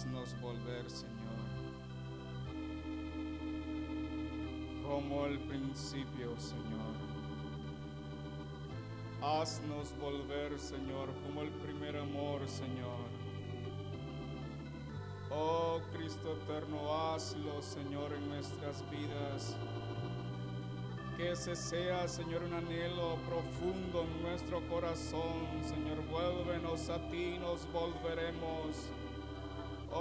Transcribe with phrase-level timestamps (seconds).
[0.00, 1.12] haznos volver, Señor,
[4.82, 6.94] como el principio, Señor.
[9.20, 13.10] Haznos volver, Señor, como el primer amor, Señor.
[15.30, 19.54] Oh Cristo eterno, hazlo, Señor, en nuestras vidas.
[21.18, 25.62] Que ese sea, Señor, un anhelo profundo en nuestro corazón.
[25.68, 28.90] Señor, vuélvenos a ti, nos volveremos.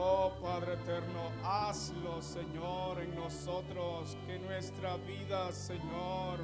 [0.02, 4.16] Oh Padre eterno, hazlo, Señor, en nosotros.
[4.26, 6.40] Que nuestra vida, Señor,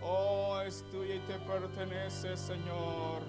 [0.00, 3.22] oh, es tuya y te pertenece, Señor.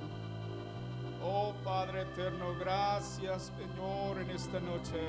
[1.24, 5.02] Oh Padre eterno, gracias, Señor, en esta noche.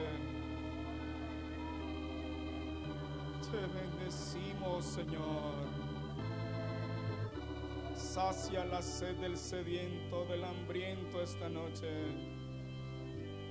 [3.50, 5.52] Te bendecimos, Señor.
[7.94, 12.43] Sacia la sed del sediento, del hambriento esta noche.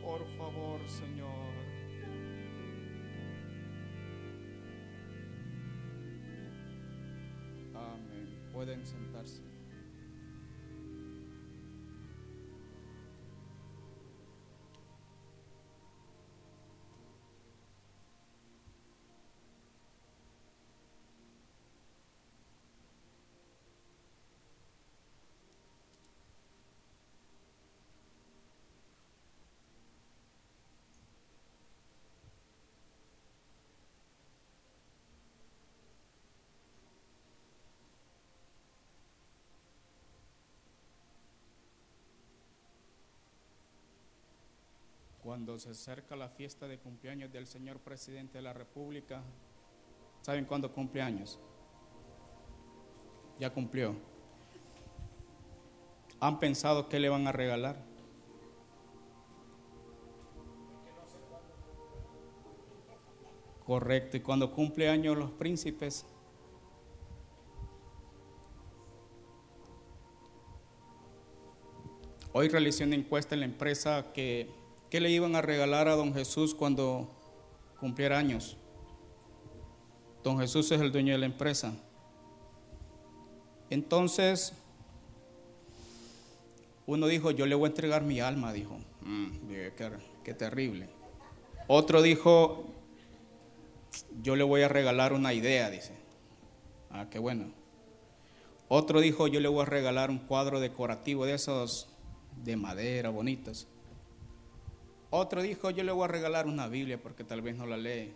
[0.03, 1.53] Por favor, Señor.
[7.73, 8.27] Amén.
[8.51, 9.52] Pueden sentarse.
[45.33, 49.23] Cuando se acerca la fiesta de cumpleaños del señor presidente de la República,
[50.21, 51.39] ¿saben cuándo cumpleaños?
[53.39, 53.95] Ya cumplió.
[56.19, 57.83] ¿Han pensado qué le van a regalar?
[63.65, 66.05] Correcto, y cuando cumple años los príncipes,
[72.33, 74.61] hoy realicé una encuesta en la empresa que
[74.93, 77.09] ¿Qué le iban a regalar a don Jesús cuando
[77.79, 78.57] cumpliera años?
[80.23, 81.73] Don Jesús es el dueño de la empresa.
[83.71, 84.53] Entonces,
[86.85, 88.77] uno dijo, yo le voy a entregar mi alma, dijo.
[89.01, 89.47] Mm,
[90.23, 90.87] qué, terrible.
[91.65, 92.63] Otro dijo,
[94.21, 95.93] yo le voy a regalar una idea, dice.
[96.91, 97.51] Ah, qué bueno.
[98.67, 101.89] Otro dijo, yo le voy a regalar un cuadro decorativo de esos
[102.43, 103.67] de madera bonitos.
[105.15, 108.15] Otro dijo, yo le voy a regalar una Biblia porque tal vez no la lee.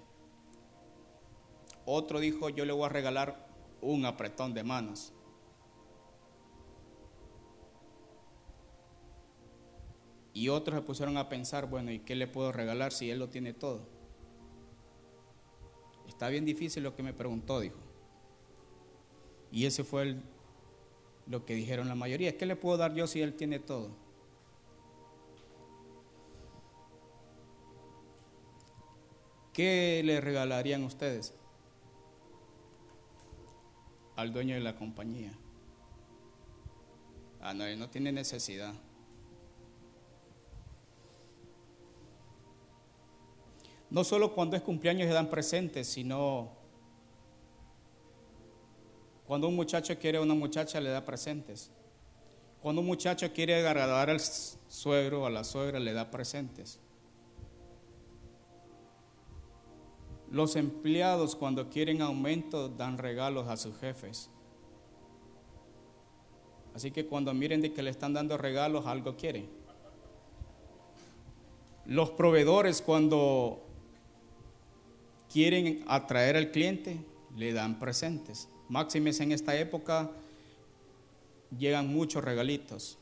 [1.85, 3.47] Otro dijo, yo le voy a regalar
[3.81, 5.13] un apretón de manos.
[10.33, 13.29] Y otros se pusieron a pensar, bueno, ¿y qué le puedo regalar si él lo
[13.29, 13.87] tiene todo?
[16.07, 17.77] Está bien difícil lo que me preguntó, dijo.
[19.51, 20.15] Y ese fue
[21.27, 22.39] lo que dijeron la mayoría.
[22.39, 24.06] ¿Qué le puedo dar yo si él tiene todo?
[29.57, 31.33] ¿Qué le regalarían ustedes
[34.15, 35.33] al dueño de la compañía?
[37.41, 38.75] Ah, no, él no tiene necesidad.
[43.89, 46.51] No solo cuando es cumpleaños se dan presentes, sino
[49.25, 51.71] cuando un muchacho quiere a una muchacha le da presentes.
[52.61, 56.79] Cuando un muchacho quiere agradar al suegro o a la suegra le da presentes.
[60.31, 64.29] Los empleados cuando quieren aumento dan regalos a sus jefes.
[66.75, 69.49] Así que cuando miren de que le están dando regalos, algo quieren.
[71.85, 73.65] Los proveedores cuando
[75.31, 76.99] quieren atraer al cliente,
[77.35, 78.49] le dan presentes.
[78.69, 80.11] Máximes en esta época
[81.57, 82.97] llegan muchos regalitos.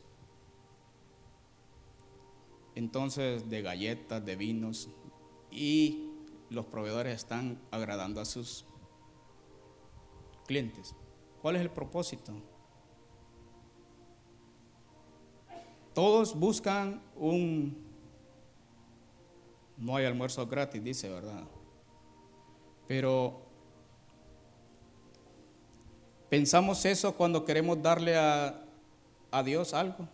[2.76, 4.90] Entonces, de galletas, de vinos
[5.50, 6.05] y
[6.50, 8.66] los proveedores están agradando a sus
[10.46, 10.96] clientes.
[11.42, 12.34] ¿Cuál es el propósito?
[15.94, 17.86] Todos buscan un...
[19.78, 21.44] No hay almuerzo gratis, dice, ¿verdad?
[22.88, 23.42] Pero
[26.30, 28.64] pensamos eso cuando queremos darle a,
[29.32, 30.08] a Dios algo.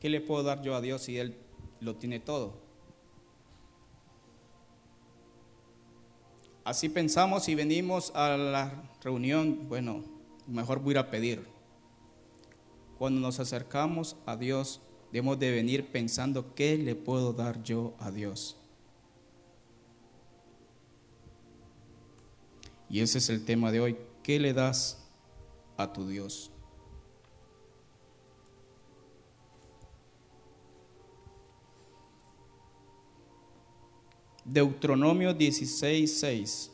[0.00, 1.36] ¿Qué le puedo dar yo a Dios si Él
[1.80, 2.65] lo tiene todo?
[6.66, 10.02] Así pensamos y venimos a la reunión, bueno,
[10.48, 11.46] mejor voy a pedir.
[12.98, 14.80] Cuando nos acercamos a Dios,
[15.12, 18.56] debemos de venir pensando qué le puedo dar yo a Dios.
[22.90, 23.96] Y ese es el tema de hoy.
[24.24, 25.06] ¿Qué le das
[25.76, 26.50] a tu Dios?
[34.48, 36.70] Deuteronomio 16, 6.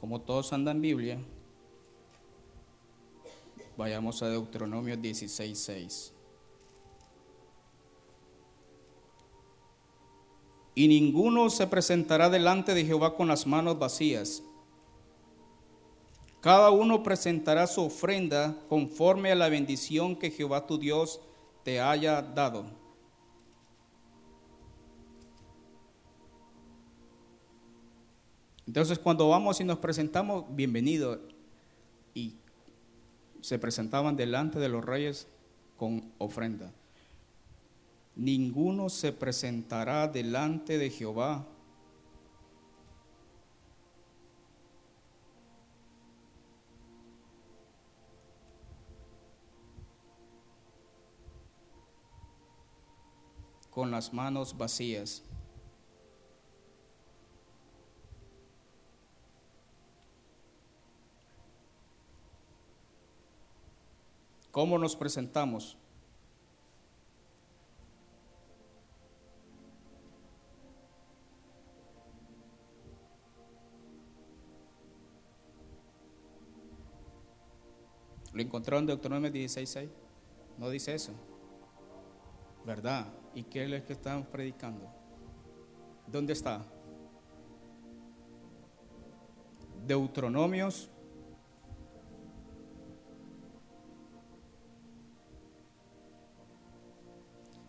[0.00, 1.20] Como todos andan Biblia,
[3.76, 6.12] vayamos a Deuteronomio 16, 6.
[10.74, 14.42] Y ninguno se presentará delante de Jehová con las manos vacías
[16.40, 21.20] cada uno presentará su ofrenda conforme a la bendición que Jehová tu Dios
[21.64, 22.66] te haya dado.
[28.66, 31.20] Entonces cuando vamos y nos presentamos, bienvenido.
[32.14, 32.34] Y
[33.40, 35.26] se presentaban delante de los reyes
[35.76, 36.70] con ofrenda.
[38.14, 41.46] Ninguno se presentará delante de Jehová
[53.78, 55.22] con las manos vacías.
[64.50, 65.76] ¿Cómo nos presentamos?
[78.32, 79.88] ¿Lo encontraron en Deuteronomio 16.6?
[80.58, 81.12] No dice eso.
[82.66, 83.06] ¿Verdad?
[83.34, 84.86] ¿Y qué es lo que estamos predicando?
[86.06, 86.64] ¿Dónde está?
[89.86, 90.90] Deuteronomios.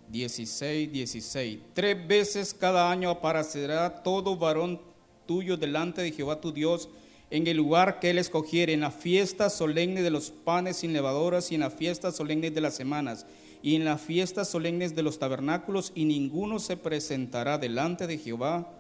[0.08, 1.60] Dieciséis, dieciséis.
[1.74, 4.82] Tres veces cada año aparecerá todo varón
[5.28, 6.90] tuyo delante de Jehová tu Dios
[7.30, 11.52] en el lugar que él escogiere, en la fiesta solemne de los panes sin levadoras
[11.52, 13.28] y en la fiesta solemne de las semanas
[13.62, 18.72] y en las fiestas solemnes de los tabernáculos, y ninguno se presentará delante de Jehová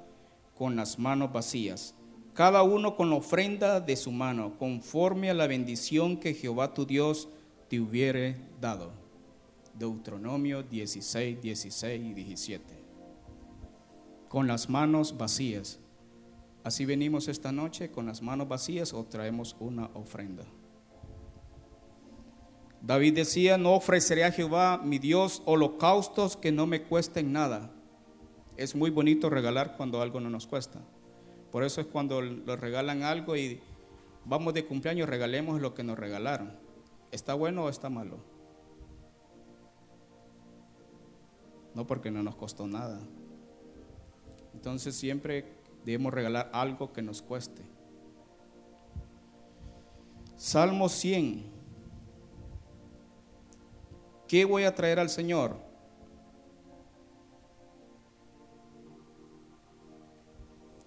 [0.57, 1.95] con las manos vacías,
[2.33, 6.85] cada uno con la ofrenda de su mano, conforme a la bendición que Jehová tu
[6.85, 7.27] Dios
[7.69, 8.91] te hubiere dado.
[9.73, 12.63] Deuteronomio 16, 16 y 17.
[14.27, 15.79] Con las manos vacías.
[16.63, 20.43] Así venimos esta noche con las manos vacías o traemos una ofrenda.
[22.81, 27.71] David decía, no ofreceré a Jehová mi Dios holocaustos que no me cuesten nada.
[28.55, 30.79] Es muy bonito regalar cuando algo no nos cuesta.
[31.51, 33.59] Por eso es cuando nos regalan algo y
[34.25, 36.53] vamos de cumpleaños, regalemos lo que nos regalaron.
[37.11, 38.17] ¿Está bueno o está malo?
[41.73, 42.99] No porque no nos costó nada.
[44.53, 45.45] Entonces siempre
[45.85, 47.63] debemos regalar algo que nos cueste.
[50.35, 51.58] Salmo 100.
[54.29, 55.57] ¿Qué voy a traer al Señor?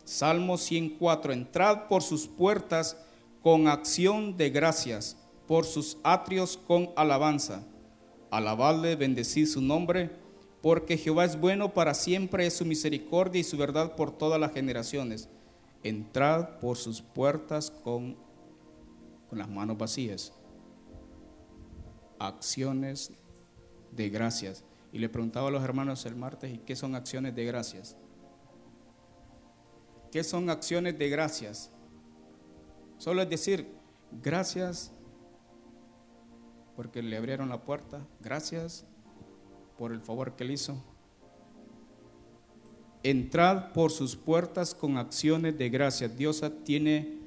[0.05, 1.33] Salmo 104.
[1.33, 2.97] Entrad por sus puertas
[3.43, 5.17] con acción de gracias,
[5.49, 7.65] por sus atrios con alabanza.
[8.31, 10.13] Alabadle, bendecid su nombre,
[10.63, 14.53] porque Jehová es bueno para siempre, es su misericordia y su verdad por todas las
[14.53, 15.29] generaciones.
[15.83, 18.17] Entrad por sus puertas con,
[19.29, 20.33] con las manos vacías.
[22.21, 23.11] Acciones
[23.93, 24.65] de gracias.
[24.93, 27.97] Y le preguntaba a los hermanos el martes, ¿y qué son acciones de gracias?
[30.11, 31.71] ¿Qué son acciones de gracias?
[32.99, 33.69] Solo es decir,
[34.23, 34.93] gracias
[36.77, 38.87] porque le abrieron la puerta, gracias
[39.79, 40.83] por el favor que le hizo.
[43.03, 46.17] Entrad por sus puertas con acciones de gracias.
[46.17, 47.19] Dios tiene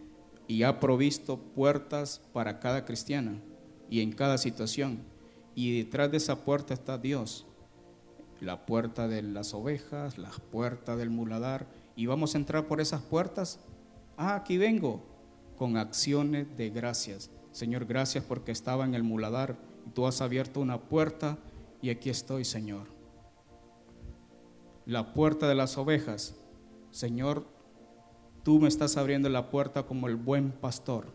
[0.47, 3.41] y ha provisto puertas para cada cristiana
[3.89, 5.14] y en cada situación
[5.55, 7.47] y detrás de esa puerta está Dios.
[8.41, 11.67] La puerta de las ovejas, la puerta del muladar.
[11.95, 13.59] Y vamos a entrar por esas puertas.
[14.17, 15.01] Ah, aquí vengo.
[15.57, 17.31] Con acciones de gracias.
[17.53, 19.57] Señor, gracias porque estaba en el muladar
[19.87, 21.37] y tú has abierto una puerta
[21.81, 22.87] y aquí estoy, Señor.
[24.85, 26.35] La puerta de las ovejas.
[26.91, 27.47] Señor,
[28.43, 31.13] tú me estás abriendo la puerta como el buen pastor.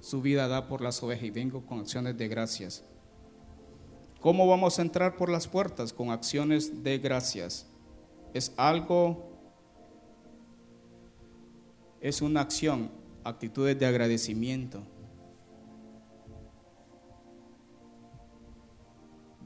[0.00, 2.84] Su vida da por las ovejas y vengo con acciones de gracias.
[4.24, 5.92] ¿Cómo vamos a entrar por las puertas?
[5.92, 7.66] Con acciones de gracias.
[8.32, 9.22] es algo,
[12.00, 12.90] es una acción,
[13.22, 14.82] actitudes de agradecimiento.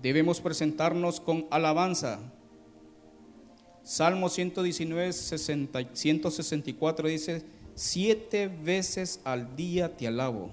[0.01, 2.21] Debemos presentarnos con alabanza.
[3.83, 7.45] Salmo 119, 164 dice,
[7.75, 10.53] siete veces al día te alabo.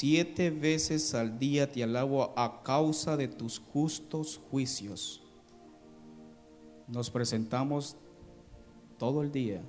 [0.00, 5.22] Siete veces al día te alabo a causa de tus justos juicios.
[6.88, 7.98] Nos presentamos
[8.96, 9.62] todo el día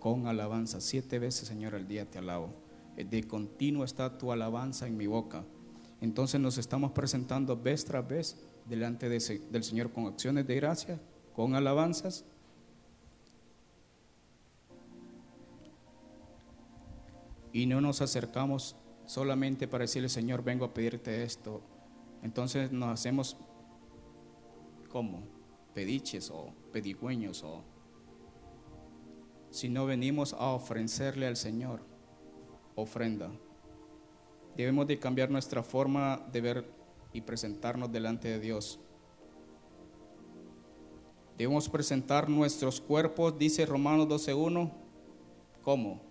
[0.00, 0.80] con alabanza.
[0.80, 2.52] Siete veces, Señor, al día te alabo.
[2.96, 5.44] De continuo está tu alabanza en mi boca.
[6.00, 11.00] Entonces nos estamos presentando vez tras vez delante del Señor con acciones de gracia,
[11.32, 12.24] con alabanzas.
[17.52, 18.74] Y no nos acercamos
[19.06, 21.62] solamente para decirle, Señor, vengo a pedirte esto.
[22.22, 23.36] Entonces nos hacemos
[24.90, 25.22] como
[25.74, 27.62] pediches o pedigüeños o
[29.50, 31.80] si no venimos a ofrecerle al Señor
[32.74, 33.30] ofrenda.
[34.56, 36.70] Debemos de cambiar nuestra forma de ver
[37.12, 38.80] y presentarnos delante de Dios.
[41.36, 44.72] Debemos presentar nuestros cuerpos, dice Romanos 12.1,
[45.62, 46.05] ¿cómo?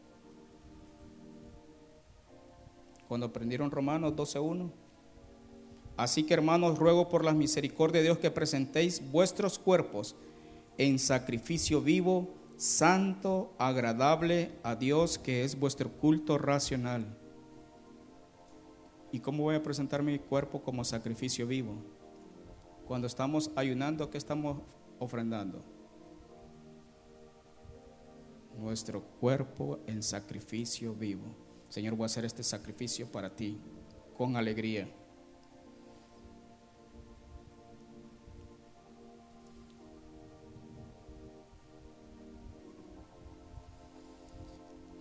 [3.07, 4.71] Cuando aprendieron Romanos 12.1.
[5.97, 10.15] Así que hermanos, ruego por la misericordia de Dios que presentéis vuestros cuerpos
[10.77, 17.17] en sacrificio vivo, santo, agradable a Dios, que es vuestro culto racional.
[19.11, 21.75] ¿Y cómo voy a presentar mi cuerpo como sacrificio vivo?
[22.85, 24.61] Cuando estamos ayunando, ¿qué estamos
[24.99, 25.63] ofrendando?
[28.59, 31.44] Nuestro cuerpo en sacrificio vivo.
[31.75, 33.59] Señor, voy a hacer este sacrificio para ti
[34.17, 34.87] con alegría.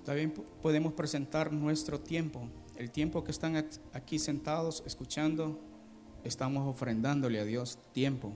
[0.05, 3.55] También podemos presentar nuestro tiempo, el tiempo que están
[3.93, 5.61] aquí sentados escuchando,
[6.25, 8.33] estamos ofrendándole a Dios tiempo.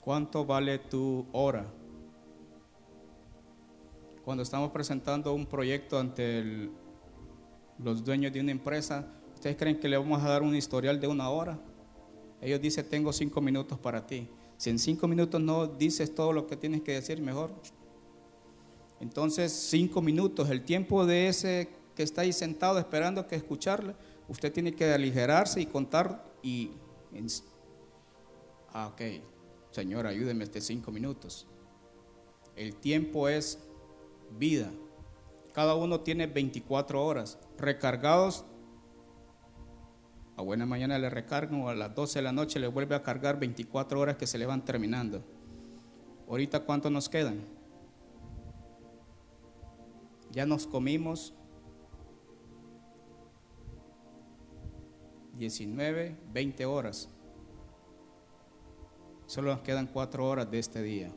[0.00, 1.66] ¿Cuánto vale tu hora?
[4.24, 6.85] Cuando estamos presentando un proyecto ante el
[7.78, 11.06] los dueños de una empresa, ¿ustedes creen que le vamos a dar un historial de
[11.06, 11.58] una hora?
[12.40, 14.28] Ellos dicen, tengo cinco minutos para ti.
[14.56, 17.50] Si en cinco minutos no dices todo lo que tienes que decir, mejor.
[19.00, 23.94] Entonces, cinco minutos, el tiempo de ese que está ahí sentado esperando que escucharle,
[24.28, 26.70] usted tiene que aligerarse y contar y...
[28.72, 29.00] Ah, ok,
[29.70, 31.46] Señor, ayúdeme este cinco minutos.
[32.54, 33.58] El tiempo es
[34.38, 34.70] vida.
[35.56, 38.44] Cada uno tiene 24 horas recargados.
[40.36, 43.02] A buena mañana le recargan o a las 12 de la noche le vuelve a
[43.02, 45.24] cargar 24 horas que se le van terminando.
[46.28, 47.40] Ahorita cuánto nos quedan?
[50.30, 51.32] Ya nos comimos
[55.38, 57.08] 19, 20 horas.
[59.24, 61.10] Solo nos quedan 4 horas de este día.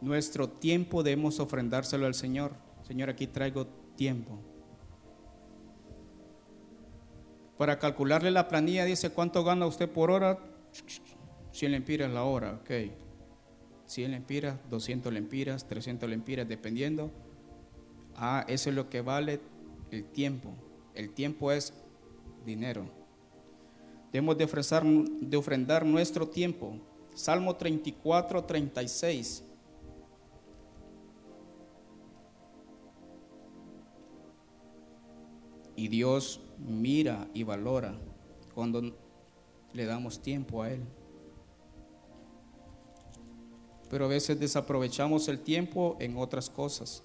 [0.00, 2.69] Nuestro tiempo debemos ofrendárselo al Señor.
[2.90, 4.36] Señor, aquí traigo tiempo.
[7.56, 10.40] Para calcularle la planilla dice cuánto gana usted por hora.
[11.52, 12.90] 100 lempiras la hora, ok.
[13.86, 17.12] 100 lempiras, 200 lempiras, 300 lempiras, dependiendo.
[18.16, 19.38] Ah, eso es lo que vale
[19.92, 20.52] el tiempo.
[20.92, 21.72] El tiempo es
[22.44, 22.90] dinero.
[24.12, 26.76] Debemos de, ofrecer, de ofrendar nuestro tiempo.
[27.14, 29.44] Salmo 34, 36.
[35.80, 37.94] Y Dios mira y valora
[38.54, 38.82] cuando
[39.72, 40.82] le damos tiempo a Él.
[43.88, 47.02] Pero a veces desaprovechamos el tiempo en otras cosas.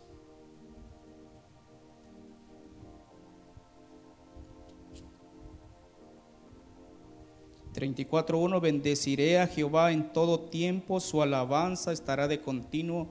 [8.34, 13.08] uno Bendeciré a Jehová en todo tiempo, su alabanza estará de continuo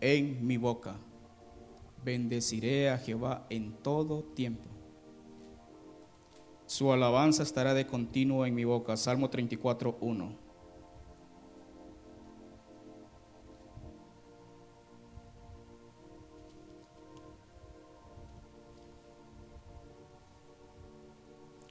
[0.00, 0.96] en mi boca.
[2.02, 4.71] Bendeciré a Jehová en todo tiempo.
[6.72, 8.96] Su alabanza estará de continuo en mi boca.
[8.96, 10.32] Salmo 34, 1.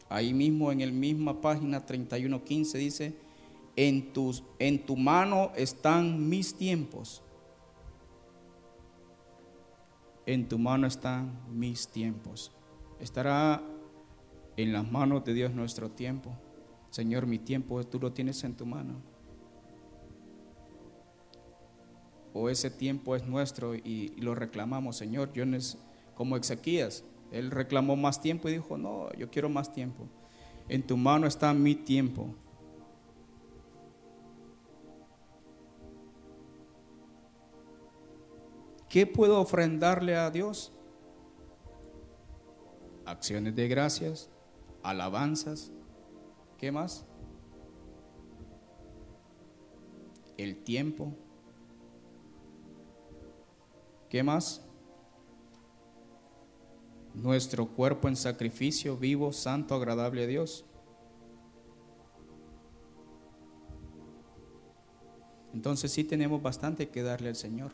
[0.08, 3.15] Ahí mismo en el misma página 31.15 dice,
[3.75, 7.24] en, tus, en tu mano están mis tiempos.
[10.27, 12.51] En tu mano están mis tiempos.
[13.00, 13.63] Estará
[14.58, 16.31] en las manos de Dios nuestro tiempo.
[16.89, 19.01] Señor, mi tiempo tú lo tienes en tu mano.
[22.34, 25.31] O ese tiempo es nuestro y, lo reclamamos, Señor.
[25.34, 25.43] Yo
[26.15, 30.08] como Ezequías, él reclamó más tiempo y dijo, no, yo quiero más tiempo.
[30.67, 32.36] En tu mano está mi tiempo.
[38.91, 40.74] ¿Qué puedo ofrendarle a Dios?
[43.05, 44.29] Acciones de gracias,
[44.83, 45.71] alabanzas.
[46.57, 47.05] ¿Qué más?
[50.38, 51.13] El tiempo.
[54.09, 54.65] ¿Qué más?
[57.13, 60.65] Nuestro cuerpo en sacrificio vivo, santo, agradable a Dios.
[65.53, 67.71] Entonces sí tenemos bastante que darle al Señor.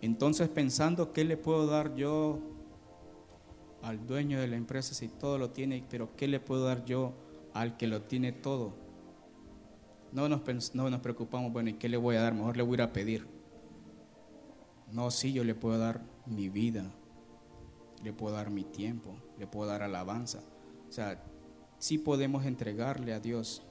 [0.00, 2.38] Entonces pensando, ¿qué le puedo dar yo
[3.82, 5.84] al dueño de la empresa si todo lo tiene?
[5.88, 7.14] Pero ¿qué le puedo dar yo
[7.54, 8.74] al que lo tiene todo?
[10.12, 12.34] No nos, no nos preocupamos, bueno, ¿y qué le voy a dar?
[12.34, 13.26] Mejor le voy a ir a pedir.
[14.92, 16.84] No, sí, yo le puedo dar mi vida,
[18.02, 20.40] le puedo dar mi tiempo, le puedo dar alabanza.
[20.88, 21.22] O sea,
[21.78, 23.62] sí podemos entregarle a Dios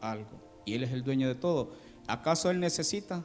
[0.00, 0.62] algo.
[0.66, 1.72] Y Él es el dueño de todo.
[2.06, 3.24] ¿Acaso Él necesita?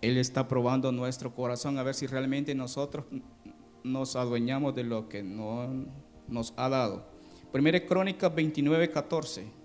[0.00, 3.06] Él está probando nuestro corazón a ver si realmente nosotros
[3.82, 5.86] nos adueñamos de lo que no
[6.28, 7.06] nos ha dado.
[7.52, 9.57] Primera Crónica 29, 14.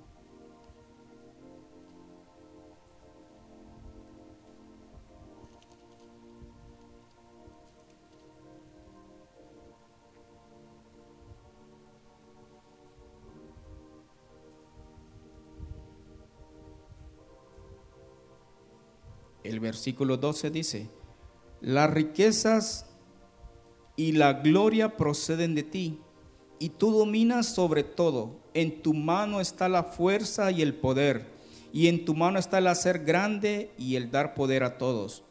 [19.63, 20.89] Versículo 12 dice,
[21.61, 22.85] las riquezas
[23.95, 25.99] y la gloria proceden de ti,
[26.59, 28.41] y tú dominas sobre todo.
[28.53, 31.27] En tu mano está la fuerza y el poder,
[31.71, 35.23] y en tu mano está el hacer grande y el dar poder a todos.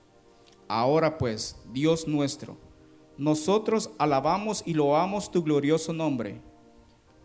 [0.67, 2.57] Ahora pues, Dios nuestro,
[3.17, 6.41] nosotros alabamos y loamos tu glorioso nombre,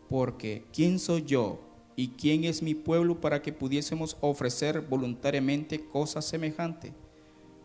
[0.10, 1.67] porque ¿quién soy yo
[2.00, 6.94] ¿Y quién es mi pueblo para que pudiésemos ofrecer voluntariamente cosas semejantes?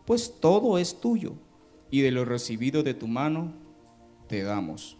[0.07, 1.35] Pues todo es tuyo,
[1.91, 3.53] y de lo recibido de tu mano
[4.27, 4.97] te damos.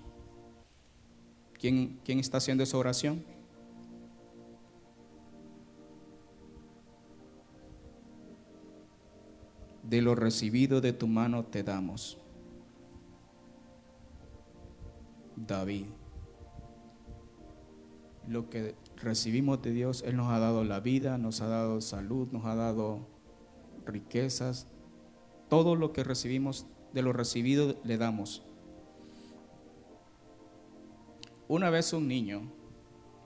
[1.59, 3.25] ¿Quién, quién está haciendo esa oración?
[9.81, 12.19] De lo recibido de tu mano te damos.
[15.35, 15.87] David.
[18.27, 22.29] Lo que recibimos de Dios, Él nos ha dado la vida, nos ha dado salud,
[22.31, 23.07] nos ha dado
[23.85, 24.67] riquezas.
[25.49, 28.43] Todo lo que recibimos, de lo recibido le damos.
[31.47, 32.51] Una vez un niño,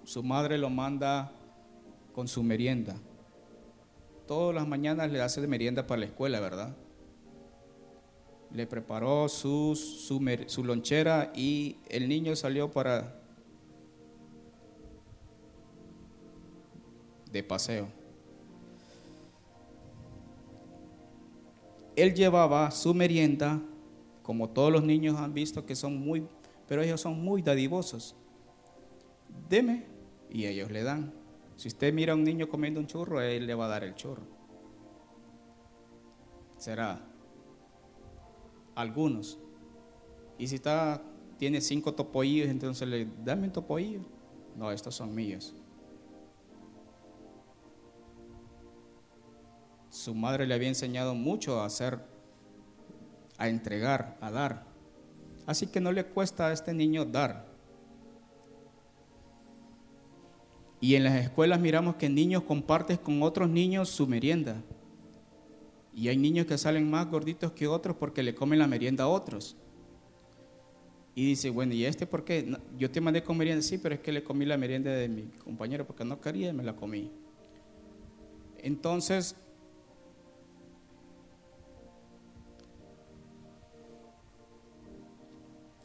[0.04, 1.32] su madre lo manda
[2.14, 2.96] con su merienda.
[4.26, 6.76] Todas las mañanas le hace de merienda para la escuela, ¿verdad?
[8.52, 13.17] Le preparó su, su lonchera y el niño salió para
[17.32, 17.88] de paseo.
[21.96, 23.62] Él llevaba su merienda,
[24.22, 26.28] como todos los niños han visto que son muy,
[26.68, 28.16] pero ellos son muy dadivosos.
[29.50, 29.86] Deme,
[30.30, 31.14] y ellos le dan.
[31.56, 33.96] Si usted mira a un niño comiendo un churro, él le va a dar el
[33.96, 34.24] churro.
[36.58, 37.02] Será
[38.76, 39.40] algunos.
[40.38, 41.02] Y si está,
[41.40, 44.02] tiene cinco topoillos, entonces le dame un topoillo.
[44.56, 45.56] No, estos son míos.
[49.98, 51.98] Su madre le había enseñado mucho a hacer,
[53.40, 54.64] a entregar, a dar.
[55.48, 57.48] Así que no le cuesta a este niño dar.
[60.80, 64.62] Y en las escuelas miramos que niños comparten con otros niños su merienda.
[65.96, 69.08] Y hay niños que salen más gorditos que otros porque le comen la merienda a
[69.08, 69.58] otros.
[71.16, 72.56] Y dice, bueno, ¿y este por qué?
[72.78, 75.24] yo te mandé con merienda, sí, pero es que le comí la merienda de mi
[75.44, 77.12] compañero porque no quería y me la comí.
[78.60, 79.36] Entonces,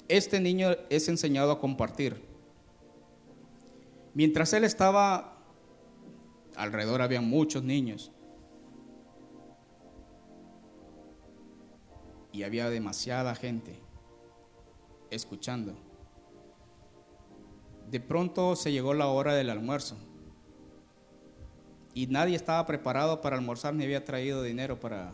[0.08, 2.22] este niño es enseñado a compartir.
[4.14, 5.38] Mientras él estaba,
[6.56, 8.12] alrededor había muchos niños.
[12.32, 13.78] Y había demasiada gente
[15.10, 15.76] escuchando.
[17.90, 19.96] De pronto se llegó la hora del almuerzo
[21.94, 25.12] y nadie estaba preparado para almorzar ni había traído dinero para...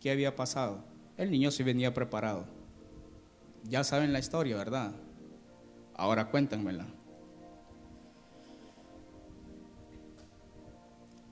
[0.00, 0.95] ¿Qué había pasado?
[1.16, 2.44] El niño sí venía preparado.
[3.64, 4.92] Ya saben la historia, ¿verdad?
[5.94, 6.86] Ahora cuéntenmela.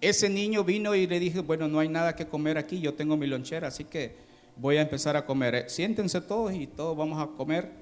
[0.00, 3.16] Ese niño vino y le dije, bueno, no hay nada que comer aquí, yo tengo
[3.16, 4.16] mi lonchera, así que
[4.56, 5.54] voy a empezar a comer.
[5.54, 7.72] Eh, siéntense todos y todos vamos a comer.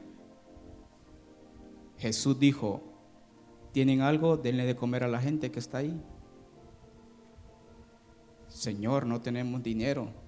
[1.98, 2.82] Jesús dijo,
[3.72, 4.36] ¿tienen algo?
[4.36, 6.00] Denle de comer a la gente que está ahí.
[8.48, 10.21] Señor, no tenemos dinero.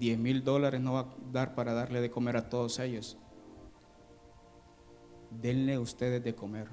[0.00, 3.18] Diez mil dólares no va a dar para darle de comer a todos ellos.
[5.30, 6.68] Denle ustedes de comer.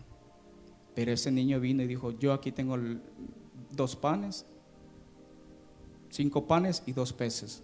[0.95, 2.77] Pero ese niño vino y dijo, yo aquí tengo
[3.69, 4.45] dos panes,
[6.09, 7.63] cinco panes y dos peces.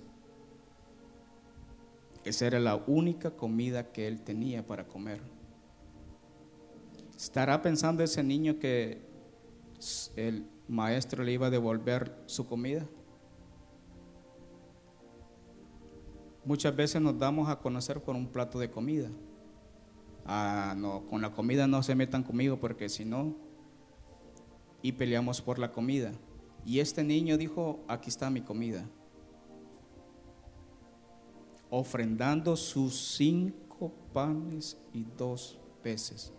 [2.26, 5.21] Esa era la única comida que él tenía para comer.
[7.15, 9.02] ¿Estará pensando ese niño que
[10.17, 12.86] el maestro le iba a devolver su comida?
[16.45, 19.10] Muchas veces nos damos a conocer por un plato de comida.
[20.25, 23.36] Ah, no, con la comida no se metan conmigo porque si no,
[24.82, 26.12] y peleamos por la comida.
[26.65, 28.86] Y este niño dijo, aquí está mi comida.
[31.69, 36.34] Ofrendando sus cinco panes y dos peces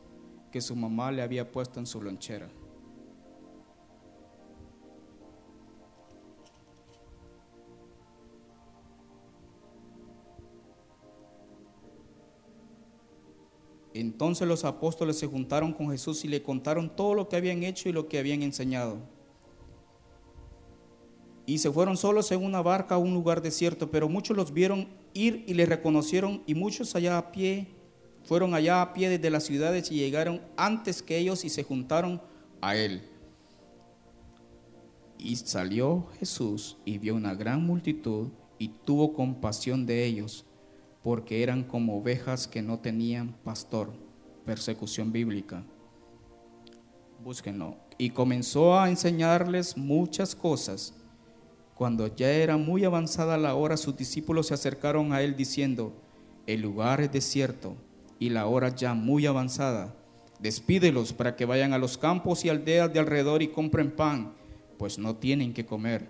[0.52, 2.48] que su mamá le había puesto en su lonchera.
[13.94, 17.88] Entonces los apóstoles se juntaron con Jesús y le contaron todo lo que habían hecho
[17.88, 18.98] y lo que habían enseñado.
[21.46, 24.88] Y se fueron solos en una barca a un lugar desierto, pero muchos los vieron
[25.12, 27.68] ir y le reconocieron y muchos allá a pie,
[28.24, 32.20] fueron allá a pie desde las ciudades y llegaron antes que ellos y se juntaron
[32.60, 33.02] a él.
[35.18, 40.44] Y salió Jesús y vio una gran multitud y tuvo compasión de ellos
[41.04, 43.92] porque eran como ovejas que no tenían pastor.
[44.46, 45.62] Persecución bíblica.
[47.22, 47.76] Búsquenlo.
[47.98, 50.94] Y comenzó a enseñarles muchas cosas.
[51.74, 55.92] Cuando ya era muy avanzada la hora, sus discípulos se acercaron a él diciendo,
[56.46, 57.76] el lugar es desierto
[58.18, 59.94] y la hora ya muy avanzada.
[60.40, 64.34] Despídelos para que vayan a los campos y aldeas de alrededor y compren pan,
[64.78, 66.08] pues no tienen que comer.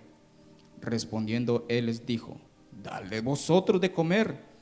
[0.79, 2.37] Respondiendo él les dijo,
[2.81, 4.54] dale vosotros de comer.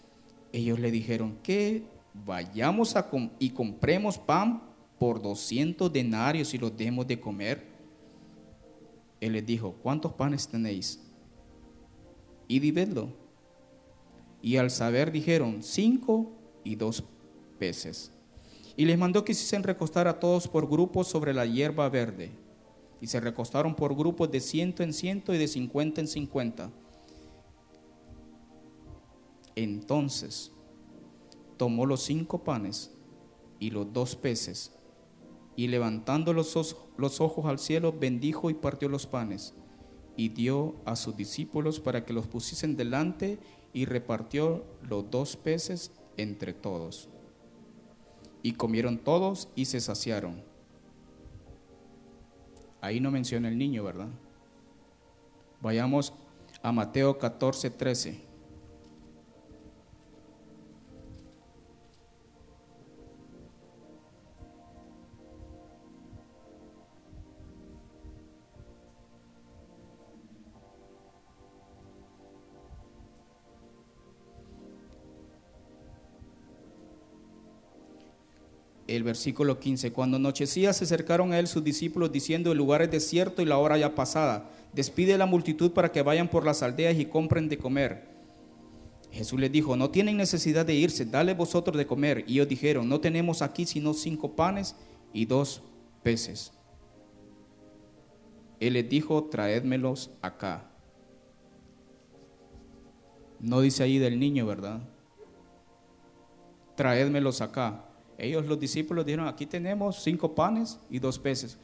[0.53, 1.83] Ellos le dijeron que
[2.25, 4.61] vayamos a y compremos pan
[4.99, 7.65] por 200 denarios y los demos de comer.
[9.19, 11.01] Él les dijo, ¿cuántos panes tenéis?
[12.47, 13.09] Y dividlo.
[14.43, 16.31] Y al saber dijeron, cinco
[16.63, 17.03] y dos
[17.57, 18.11] peces.
[18.77, 22.31] Y les mandó que hiciesen recostar a todos por grupos sobre la hierba verde.
[23.01, 26.69] Y se recostaron por grupos de ciento en ciento y de cincuenta en cincuenta.
[29.55, 30.51] Entonces
[31.57, 32.91] tomó los cinco panes
[33.59, 34.73] y los dos peces,
[35.55, 39.53] y levantando los, ojos al cielo, bendijo y partió los panes,
[40.17, 43.39] y dio a sus discípulos para que los pusiesen delante,
[43.71, 47.09] y repartió los dos peces entre todos.
[48.41, 50.43] Y comieron todos y se saciaron.
[52.81, 54.09] Ahí no menciona el niño, ¿verdad?
[55.61, 56.13] Vayamos
[56.61, 58.32] a Mateo 14, 13.
[78.95, 79.91] El versículo 15.
[79.91, 83.57] Cuando anochecía se acercaron a él sus discípulos diciendo, el lugar es desierto y la
[83.57, 84.49] hora ya pasada.
[84.73, 88.13] Despide a la multitud para que vayan por las aldeas y compren de comer.
[89.11, 92.23] Jesús les dijo, no tienen necesidad de irse, dale vosotros de comer.
[92.27, 94.75] Y ellos dijeron, no tenemos aquí sino cinco panes
[95.13, 95.61] y dos
[96.01, 96.51] peces.
[98.59, 100.71] Él les dijo, traédmelos acá.
[103.39, 104.81] No dice ahí del niño, ¿verdad?
[106.75, 107.85] Traédmelos acá.
[108.23, 111.57] Ellos, los discípulos, dijeron, aquí tenemos cinco panes y dos peces.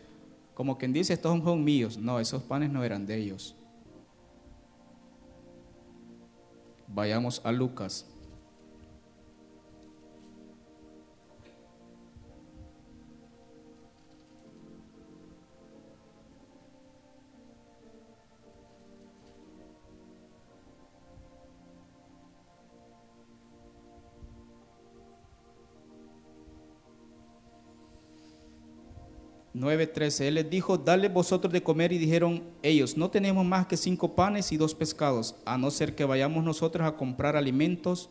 [0.53, 1.97] Como quien dice, estos son míos.
[1.97, 3.55] No, esos panes no eran de ellos.
[6.87, 8.05] Vayamos a Lucas
[29.59, 30.27] 9:13.
[30.27, 34.15] Él les dijo, dale vosotros de comer y dijeron ellos, no tenemos más que cinco
[34.15, 38.09] panes y dos pescados, a no ser que vayamos nosotros a comprar alimentos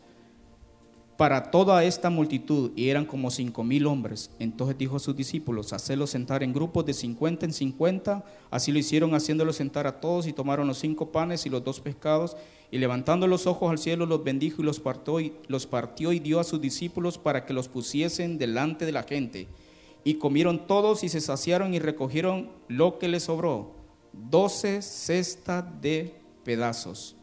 [1.16, 4.30] para toda esta multitud, y eran como cinco mil hombres.
[4.38, 8.24] Entonces dijo a sus discípulos, hacerlos sentar en grupos de cincuenta en cincuenta.
[8.52, 11.80] Así lo hicieron, haciéndolos sentar a todos, y tomaron los cinco panes y los dos
[11.80, 12.36] pescados,
[12.70, 16.20] y levantando los ojos al cielo los bendijo y los partió, y los partió y
[16.20, 19.48] dio a sus discípulos para que los pusiesen delante de la gente.
[20.04, 23.74] Y comieron todos y se saciaron y recogieron lo que les sobró,
[24.12, 27.17] doce cestas de pedazos.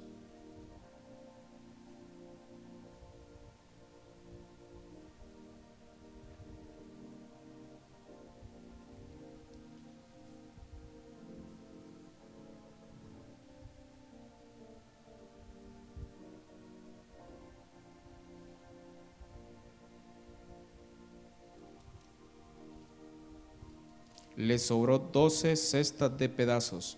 [24.46, 26.98] Le sobró doce cestas de pedazos.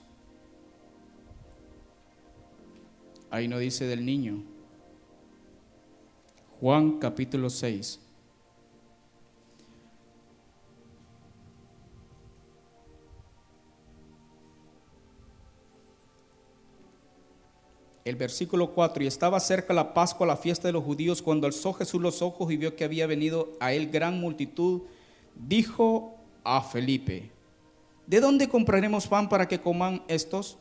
[3.30, 4.44] Ahí no dice del niño.
[6.60, 8.00] Juan capítulo 6.
[18.06, 21.74] El versículo 4, y estaba cerca la Pascua, la fiesta de los judíos, cuando alzó
[21.74, 24.84] Jesús los ojos y vio que había venido a él gran multitud,
[25.36, 27.37] dijo a Felipe,
[28.08, 30.58] ¿de dónde compraremos pan para que coman estos?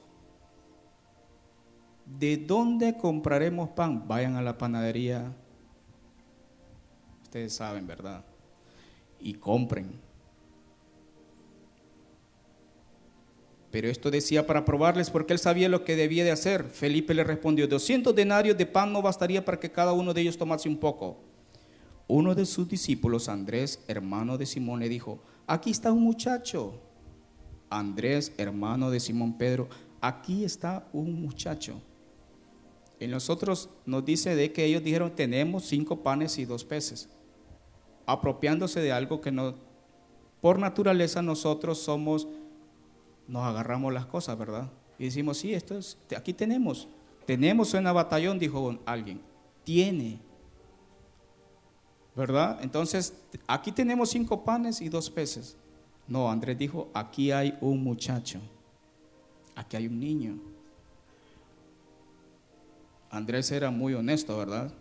[2.05, 4.07] ¿De dónde compraremos pan?
[4.07, 5.33] Vayan a la panadería,
[7.23, 8.25] ustedes saben, ¿verdad?
[9.19, 10.07] Y compren.
[13.71, 16.65] Pero esto decía para probarles porque él sabía lo que debía de hacer.
[16.65, 20.39] Felipe le respondió, 200 denarios de pan no bastaría para que cada uno de ellos
[20.39, 21.19] tomase un poco.
[22.09, 26.81] Uno de sus discípulos, Andrés, hermano de Simón, le dijo, aquí está un muchacho.
[27.71, 29.69] Andrés, hermano de Simón Pedro,
[30.01, 31.81] aquí está un muchacho.
[32.99, 37.09] En nosotros nos dice de que ellos dijeron, tenemos cinco panes y dos peces,
[38.07, 39.55] apropiándose de algo que no,
[40.41, 42.27] por naturaleza nosotros somos,
[43.29, 44.71] nos agarramos las cosas, ¿verdad?
[44.99, 46.89] Y decimos, sí, esto es, aquí tenemos,
[47.27, 49.21] tenemos una batallón, dijo alguien,
[49.65, 50.21] tiene,
[52.15, 52.61] ¿verdad?
[52.63, 53.13] Entonces,
[53.47, 55.57] aquí tenemos cinco panes y dos peces.
[56.09, 58.41] No, Andrés dijo, aquí hay un muchacho,
[59.55, 60.39] aquí hay un niño.
[63.11, 64.73] Andrés era muy honesto, ¿verdad?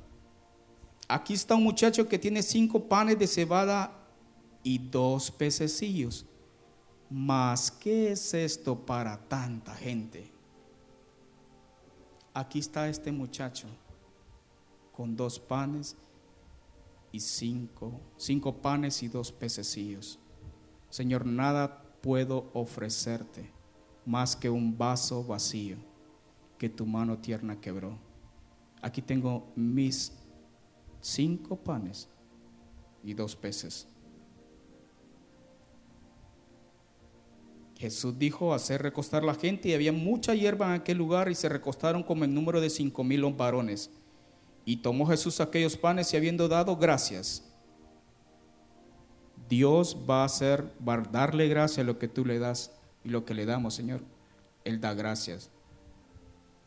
[1.08, 3.92] Aquí está un muchacho que tiene cinco panes de cebada
[4.64, 6.26] y dos pececillos.
[7.10, 10.32] Mas, ¿qué es esto para tanta gente?
[12.34, 13.68] Aquí está este muchacho
[14.92, 15.96] con dos panes
[17.12, 20.20] y cinco, cinco panes y dos pececillos.
[20.90, 23.52] Señor, nada puedo ofrecerte
[24.06, 25.78] más que un vaso vacío
[26.58, 27.98] que tu mano tierna quebró.
[28.82, 30.12] Aquí tengo mis
[31.02, 32.08] cinco panes
[33.04, 33.88] y dos peces.
[37.78, 41.50] Jesús dijo hacer recostar la gente y había mucha hierba en aquel lugar y se
[41.50, 43.92] recostaron como en número de cinco mil varones.
[44.64, 47.44] Y tomó Jesús aquellos panes y habiendo dado gracias,
[49.50, 52.72] Dios va a hacer, va a darle gracias a lo que tú le das
[53.04, 54.02] y lo que le damos, Señor.
[54.64, 55.52] Él da gracias.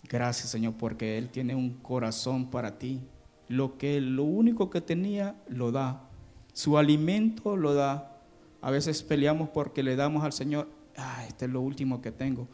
[0.08, 3.00] Gracias, Señor, porque Él tiene un corazón para ti.
[3.48, 6.08] Lo que lo único que tenía lo da.
[6.52, 8.16] Su alimento lo da.
[8.60, 12.48] A veces peleamos porque le damos al Señor, ah, este es lo último que tengo.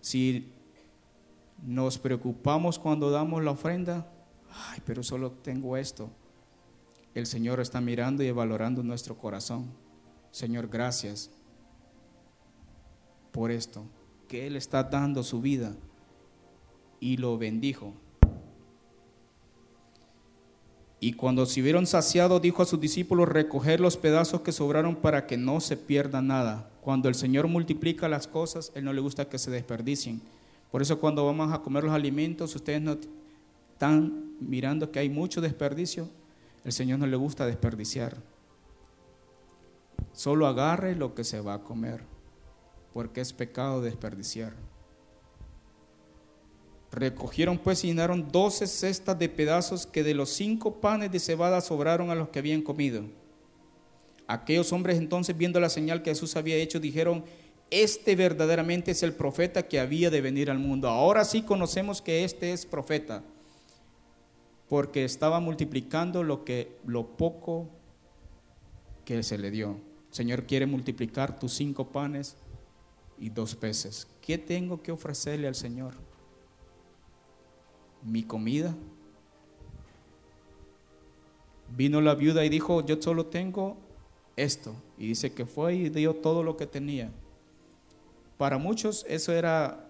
[0.00, 0.52] Si
[1.62, 4.06] nos preocupamos cuando damos la ofrenda,
[4.50, 6.10] ay, pero solo tengo esto.
[7.16, 9.70] El Señor está mirando y valorando nuestro corazón.
[10.32, 11.30] Señor, gracias
[13.32, 13.86] por esto,
[14.28, 15.74] que Él está dando su vida
[17.00, 17.94] y lo bendijo.
[21.00, 25.26] Y cuando se hubieron saciado, dijo a sus discípulos, recoger los pedazos que sobraron para
[25.26, 26.68] que no se pierda nada.
[26.82, 30.20] Cuando el Señor multiplica las cosas, Él no le gusta que se desperdicien.
[30.70, 32.98] Por eso cuando vamos a comer los alimentos, ustedes no
[33.72, 36.10] están mirando que hay mucho desperdicio.
[36.66, 38.16] El Señor no le gusta desperdiciar.
[40.12, 42.02] Solo agarre lo que se va a comer,
[42.92, 44.52] porque es pecado desperdiciar.
[46.90, 51.60] Recogieron pues y llenaron doce cestas de pedazos que de los cinco panes de cebada
[51.60, 53.04] sobraron a los que habían comido.
[54.26, 57.24] Aquellos hombres entonces, viendo la señal que Jesús había hecho, dijeron,
[57.70, 60.88] este verdaderamente es el profeta que había de venir al mundo.
[60.88, 63.22] Ahora sí conocemos que este es profeta,
[64.68, 67.68] porque estaba multiplicando lo que lo poco
[69.04, 69.76] que se le dio.
[70.10, 72.36] Señor quiere multiplicar tus cinco panes
[73.18, 74.08] y dos peces.
[74.20, 75.94] ¿Qué tengo que ofrecerle al Señor?
[78.02, 78.74] ¿Mi comida?
[81.76, 83.76] Vino la viuda y dijo, yo solo tengo
[84.36, 84.74] esto.
[84.98, 87.10] Y dice que fue y dio todo lo que tenía.
[88.38, 89.88] Para muchos eso era,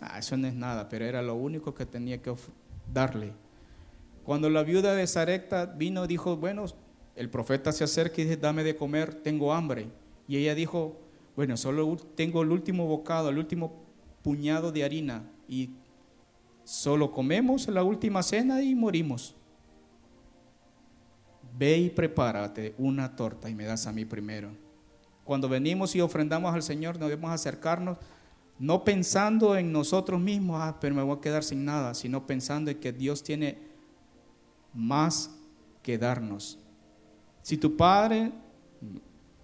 [0.00, 2.34] ah, eso no es nada, pero era lo único que tenía que
[2.92, 3.32] darle.
[4.24, 6.66] Cuando la viuda de Sarepta vino, dijo, bueno,
[7.16, 9.88] el profeta se acerca y dice, dame de comer, tengo hambre.
[10.28, 11.00] Y ella dijo,
[11.36, 13.84] bueno, solo tengo el último bocado, el último
[14.22, 15.70] puñado de harina y
[16.64, 19.34] solo comemos la última cena y morimos.
[21.56, 24.50] Ve y prepárate una torta y me das a mí primero.
[25.24, 27.98] Cuando venimos y ofrendamos al Señor, nos debemos acercarnos
[28.58, 32.70] no pensando en nosotros mismos, ah, pero me voy a quedar sin nada, sino pensando
[32.70, 33.69] en que Dios tiene
[34.74, 35.30] más
[35.82, 36.58] que darnos.
[37.42, 38.32] Si tu padre,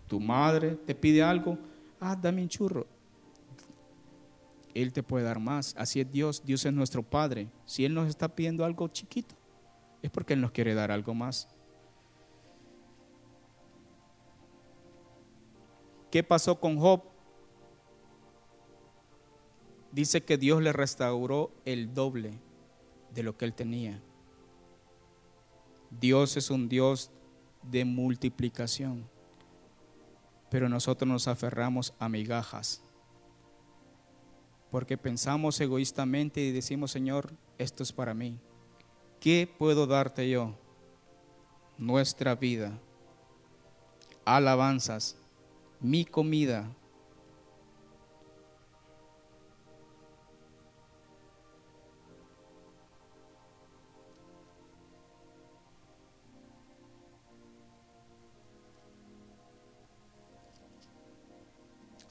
[0.07, 1.59] tu madre te pide algo,
[2.01, 2.87] ah, dame un churro.
[4.75, 5.75] Él te puede dar más.
[5.79, 6.43] Así es Dios.
[6.45, 7.49] Dios es nuestro Padre.
[7.65, 9.35] Si Él nos está pidiendo algo chiquito,
[10.03, 11.49] es porque Él nos quiere dar algo más.
[16.11, 17.03] ¿Qué pasó con Job?
[19.93, 22.39] Dice que Dios le restauró el doble
[23.15, 24.03] de lo que él tenía.
[26.01, 27.11] Dios es un Dios
[27.63, 29.09] de multiplicación,
[30.51, 32.83] pero nosotros nos aferramos a migajas,
[34.71, 38.39] porque pensamos egoístamente y decimos, Señor, esto es para mí.
[39.21, 40.55] ¿Qué puedo darte yo?
[41.79, 42.79] Nuestra vida,
[44.25, 45.17] alabanzas,
[45.81, 46.71] mi comida.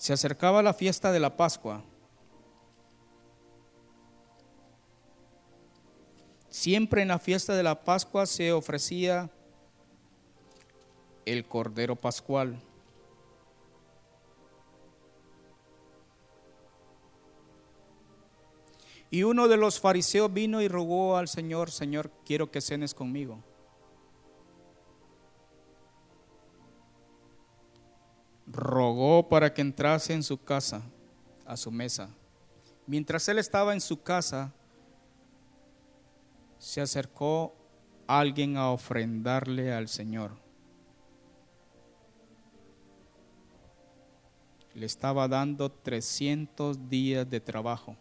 [0.06, 1.84] Se acercaba la fiesta de la Pascua.
[6.48, 9.32] Siempre en la fiesta de la Pascua se ofrecía
[11.26, 12.62] el Cordero Pascual.
[19.10, 23.40] Y uno de los fariseos vino y rogó al Señor, Señor, quiero que cenes conmigo.
[28.56, 30.82] Rogó para que entrase en su casa,
[31.46, 32.10] a su mesa.
[32.88, 34.54] Mientras él estaba en su casa,
[36.58, 37.54] se acercó
[38.08, 40.38] alguien a ofrendarle al Señor.
[44.74, 47.98] Le estaba dando 300 días de trabajo.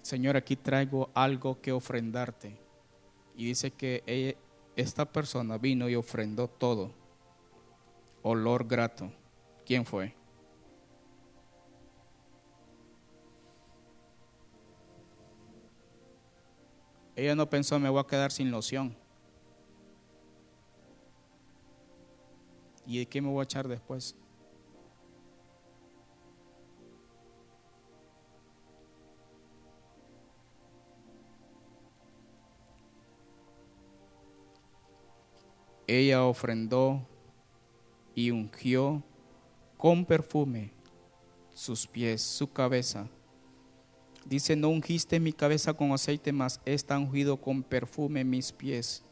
[0.00, 2.58] Señor, aquí traigo algo que ofrendarte.
[3.36, 4.38] Y dice que
[4.74, 6.99] esta persona vino y ofrendó todo.
[8.22, 9.10] Olor grato.
[9.64, 10.14] ¿Quién fue?
[17.16, 18.96] Ella no pensó, me voy a quedar sin loción.
[22.86, 24.16] ¿Y de qué me voy a echar después?
[35.90, 37.04] ella ofrendó
[38.20, 39.02] y ungió
[39.78, 40.72] con perfume
[41.54, 43.08] sus pies, su cabeza.
[44.26, 49.02] Dice, no ungiste mi cabeza con aceite, mas está ungido con perfume mis pies.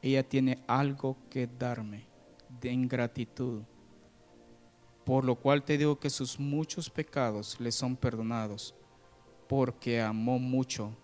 [0.00, 2.06] Ella tiene algo que darme
[2.60, 3.62] de ingratitud,
[5.04, 8.76] por lo cual te digo que sus muchos pecados le son perdonados,
[9.48, 10.96] porque amó mucho,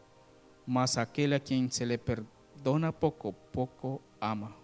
[0.64, 4.56] mas aquel a quien se le perdona dona poco, poco ama.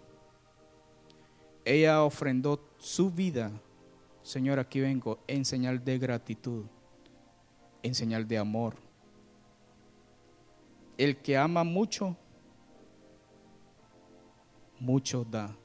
[1.63, 3.51] Ella ofrendó su vida,
[4.23, 6.65] Señor, aquí vengo, en señal de gratitud,
[7.83, 8.75] en señal de amor.
[10.97, 12.15] El que ama mucho,
[14.79, 15.55] mucho da.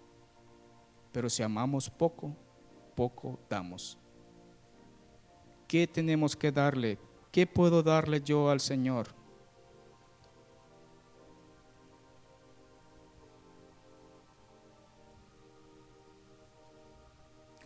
[1.12, 2.34] Pero si amamos poco,
[2.94, 3.99] poco damos.
[5.66, 6.99] ¿Qué tenemos que darle?
[7.32, 9.09] ¿Qué puedo darle yo al Señor?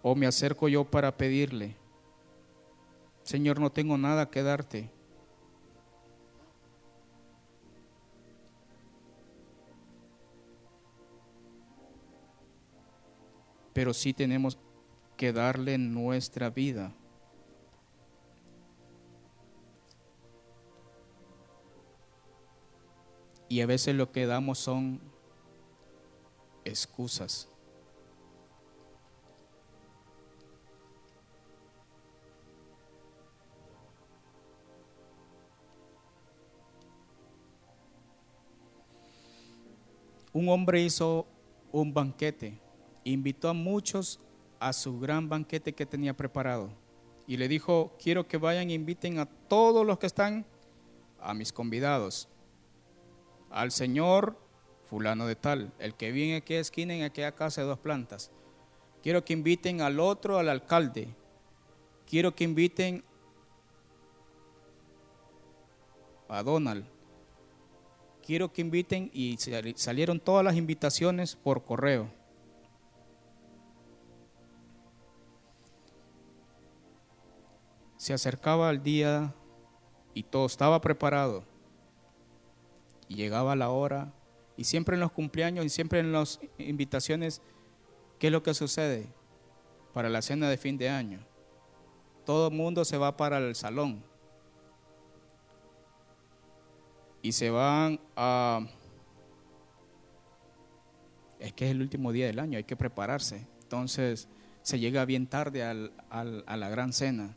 [0.03, 1.77] O me acerco yo para pedirle,
[3.23, 4.91] Señor, no tengo nada que darte.
[13.73, 14.59] Pero sí tenemos
[15.17, 16.93] que darle nuestra vida.
[23.49, 25.01] Y a veces lo que damos son
[26.65, 27.49] excusas.
[40.33, 41.27] Un hombre hizo
[41.73, 42.61] un banquete,
[43.05, 44.21] invitó a muchos
[44.59, 46.71] a su gran banquete que tenía preparado
[47.27, 50.45] y le dijo, quiero que vayan e inviten a todos los que están,
[51.21, 52.29] a mis convidados,
[53.51, 54.37] al Señor
[54.87, 58.33] fulano de tal, el que viene aquí esquina en aquella casa de dos plantas.
[59.03, 61.15] Quiero que inviten al otro, al alcalde.
[62.05, 63.05] Quiero que inviten
[66.29, 66.85] a Donald.
[68.31, 69.37] Quiero que inviten y
[69.75, 72.13] salieron todas las invitaciones por correo.
[77.97, 79.35] Se acercaba el día
[80.15, 81.43] y todo estaba preparado.
[83.09, 84.15] Y llegaba la hora
[84.57, 87.43] y siempre en los cumpleaños y siempre en las invitaciones,
[88.21, 89.09] ¿qué es lo que sucede?
[89.93, 91.27] Para la cena de fin de año.
[92.25, 94.05] Todo el mundo se va para el salón.
[97.23, 98.67] Y se van a...
[101.39, 103.47] Es que es el último día del año, hay que prepararse.
[103.63, 104.29] Entonces
[104.63, 105.75] se llega bien tarde a
[106.57, 107.37] la gran cena.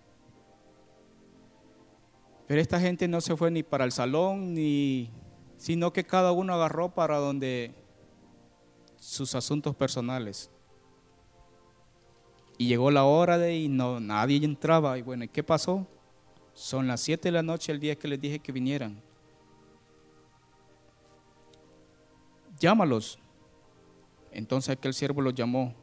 [2.47, 5.09] Pero esta gente no se fue ni para el salón, ni
[5.57, 7.73] sino que cada uno agarró para donde
[8.97, 10.51] sus asuntos personales.
[12.57, 14.97] Y llegó la hora de y no, nadie entraba.
[14.97, 15.88] Y bueno, ¿y qué pasó?
[16.53, 19.01] Son las 7 de la noche el día que les dije que vinieran.
[22.64, 23.20] Llámalos.
[24.32, 25.76] Entonces aquel siervo los llamó.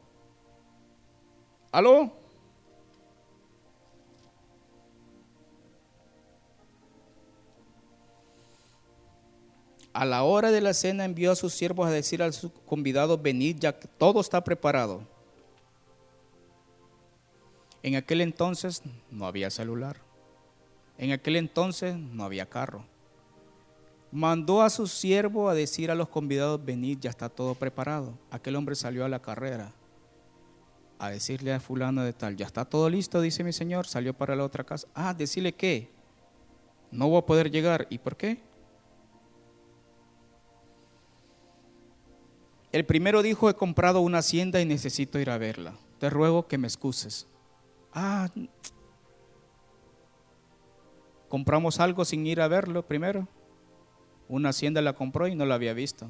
[1.71, 2.11] ¿Aló?
[9.93, 13.21] A la hora de la cena envió a sus siervos a decir a sus convidados,
[13.21, 15.03] venid ya que todo está preparado.
[17.83, 19.97] En aquel entonces no había celular.
[20.97, 22.90] En aquel entonces no había carro.
[24.11, 28.17] Mandó a su siervo a decir a los convidados, venid, ya está todo preparado.
[28.29, 29.71] Aquel hombre salió a la carrera
[30.99, 34.35] a decirle a fulano de tal, ya está todo listo, dice mi señor, salió para
[34.35, 34.87] la otra casa.
[34.93, 35.89] Ah, decirle que
[36.91, 37.87] no voy a poder llegar.
[37.89, 38.39] ¿Y por qué?
[42.71, 45.73] El primero dijo, he comprado una hacienda y necesito ir a verla.
[45.99, 47.27] Te ruego que me excuses.
[47.93, 48.29] Ah,
[51.29, 53.27] compramos algo sin ir a verlo primero.
[54.31, 56.07] Una hacienda la compró y no la había visto.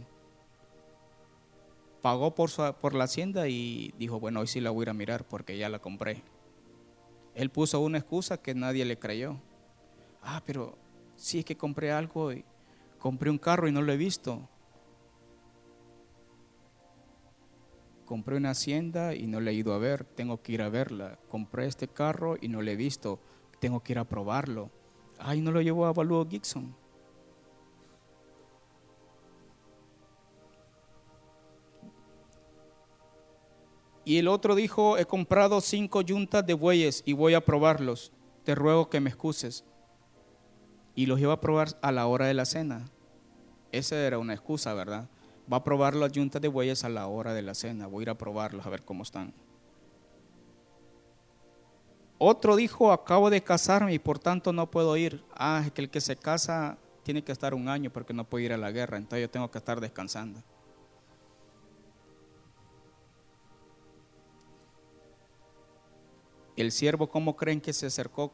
[2.03, 4.93] Pagó por, por la hacienda y dijo, bueno, hoy sí la voy a ir a
[4.93, 6.22] mirar porque ya la compré.
[7.34, 9.38] Él puso una excusa que nadie le creyó.
[10.22, 10.78] Ah, pero
[11.15, 12.45] si es que compré algo y
[12.99, 14.47] compré un carro y no lo he visto.
[18.05, 21.17] compré una hacienda y no le he ido a ver, tengo que ir a verla.
[21.30, 23.22] Compré este carro y no le he visto,
[23.61, 24.69] tengo que ir a probarlo.
[25.17, 26.76] Ay, no lo llevo a Valúo Gibson.
[34.03, 38.11] Y el otro dijo, he comprado cinco yuntas de bueyes y voy a probarlos.
[38.43, 39.63] Te ruego que me excuses.
[40.95, 42.89] Y los iba a probar a la hora de la cena.
[43.71, 45.07] Esa era una excusa, ¿verdad?
[45.51, 47.87] va a probar las yuntas de bueyes a la hora de la cena.
[47.87, 49.33] Voy a ir a probarlos a ver cómo están.
[52.17, 55.23] Otro dijo, acabo de casarme y por tanto no puedo ir.
[55.33, 58.45] Ah, es que el que se casa tiene que estar un año porque no puede
[58.45, 60.41] ir a la guerra, entonces yo tengo que estar descansando.
[66.55, 68.33] El siervo, ¿cómo creen que se acercó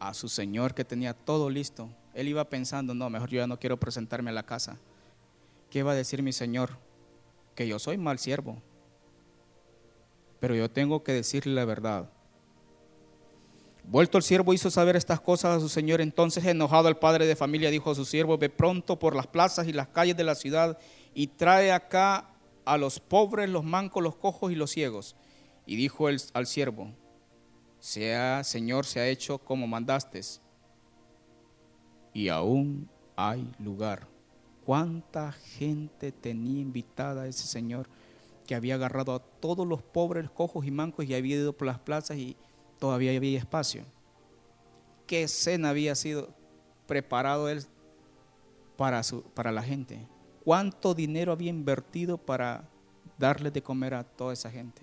[0.00, 1.90] a su señor que tenía todo listo?
[2.14, 4.78] Él iba pensando, no, mejor yo ya no quiero presentarme a la casa.
[5.70, 6.78] ¿qué va a decir mi Señor?
[7.54, 8.62] Que yo soy mal siervo.
[10.40, 12.10] Pero yo tengo que decirle la verdad.
[13.84, 16.00] Vuelto el siervo hizo saber estas cosas a su señor.
[16.00, 19.66] Entonces, enojado el padre de familia, dijo a su siervo: Ve pronto por las plazas
[19.66, 20.78] y las calles de la ciudad
[21.14, 22.30] y trae acá
[22.64, 25.16] a los pobres, los mancos, los cojos y los ciegos.
[25.66, 26.92] Y dijo él al siervo:
[27.78, 30.20] Sea, Señor, se ha hecho como mandaste.
[32.12, 34.06] Y aún hay lugar
[34.68, 37.88] cuánta gente tenía invitada ese señor
[38.46, 41.78] que había agarrado a todos los pobres, cojos y mancos y había ido por las
[41.78, 42.36] plazas y
[42.78, 43.84] todavía había espacio.
[45.06, 46.34] ¿Qué escena había sido
[46.86, 47.64] preparado él
[48.76, 50.06] para, su, para la gente?
[50.44, 52.68] ¿Cuánto dinero había invertido para
[53.18, 54.82] darle de comer a toda esa gente?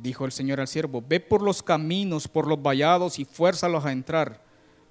[0.00, 3.90] Dijo el Señor al siervo, ve por los caminos, por los vallados y fuérzalos a
[3.90, 4.40] entrar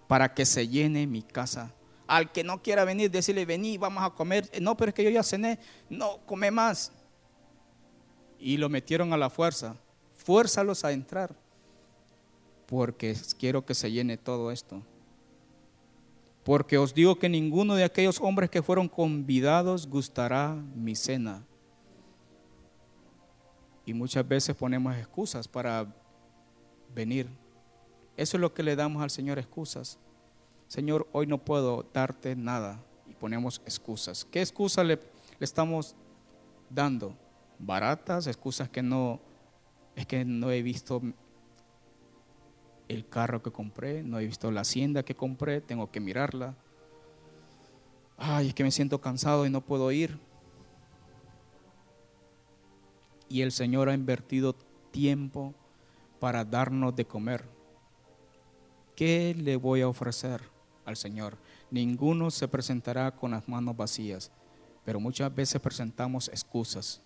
[0.08, 1.74] para que se llene mi casa
[2.08, 4.50] Al que no quiera venir, decirle, vení, vamos a comer.
[4.62, 5.60] No, pero es que yo ya cené.
[5.90, 6.92] No, come más.
[8.40, 9.76] Y lo metieron a la fuerza.
[10.18, 11.36] Fuérzalos a entrar.
[12.66, 14.82] Porque quiero que se llene todo esto.
[16.44, 21.44] Porque os digo que ninguno de aquellos hombres que fueron convidados gustará mi cena.
[23.88, 25.88] Y muchas veces ponemos excusas para
[26.94, 27.30] venir.
[28.18, 29.98] Eso es lo que le damos al Señor, excusas.
[30.68, 32.84] Señor, hoy no puedo darte nada.
[33.10, 34.26] Y ponemos excusas.
[34.26, 35.00] ¿Qué excusas le,
[35.40, 35.96] estamos
[36.70, 37.16] dando?
[37.60, 39.22] Baratas, excusas que no,
[39.96, 41.02] es que no he visto
[42.90, 46.58] el carro que compré, no he visto la hacienda que compré, tengo que mirarla.
[48.18, 50.20] Ay, es que me siento cansado y no puedo ir.
[53.30, 54.56] Y el Señor ha invertido
[54.92, 55.54] tiempo
[56.20, 57.46] para darnos de comer.
[58.96, 60.42] ¿Qué le voy a ofrecer
[60.86, 61.38] al Señor?
[61.70, 64.32] Ninguno se presentará con las manos vacías,
[64.84, 67.02] pero muchas veces presentamos excusas.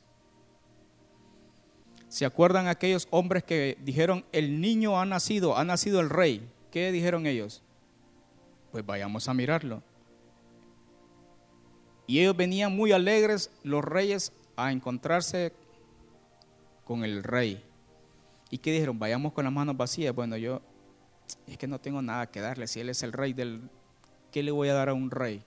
[2.07, 6.49] ¿Se acuerdan aquellos hombres que dijeron, el niño ha nacido, ha nacido el rey?
[6.69, 7.63] ¿Qué dijeron ellos?
[8.71, 9.81] Pues vayamos a mirarlo.
[12.07, 15.53] Y ellos venían muy alegres, los reyes, a encontrarse
[16.83, 17.63] con el rey.
[18.49, 18.99] ¿Y qué dijeron?
[18.99, 20.13] Vayamos con las manos vacías.
[20.13, 20.61] Bueno, yo
[21.47, 22.67] es que no tengo nada que darle.
[22.67, 23.61] Si él es el rey del...
[24.31, 25.43] ¿Qué le voy a dar a un rey?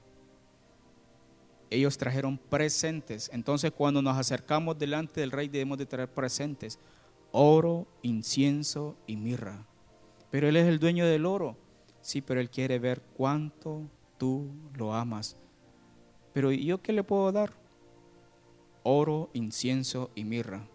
[1.71, 3.31] Ellos trajeron presentes.
[3.33, 6.79] Entonces cuando nos acercamos delante del rey debemos de traer presentes.
[7.33, 9.67] Oro, incienso y mirra.
[10.31, 11.57] Pero él es el dueño del oro.
[12.01, 15.37] Sí, pero él quiere ver cuánto tú lo amas.
[16.33, 17.53] Pero ¿yo qué le puedo dar?
[18.83, 20.69] Oro, incienso y mirra.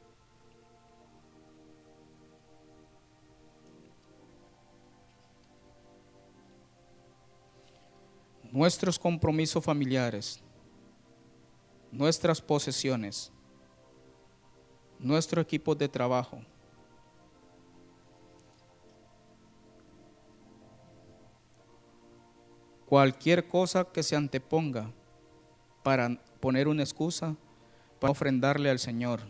[8.51, 10.41] Nuestros compromisos familiares,
[11.91, 13.31] nuestras posesiones,
[14.99, 16.41] nuestro equipo de trabajo.
[22.85, 24.91] Cualquier cosa que se anteponga
[25.83, 27.35] para poner una excusa,
[27.99, 29.21] para ofrendarle al Señor.